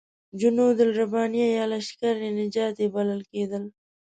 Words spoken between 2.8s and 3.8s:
یې بلل کېدل.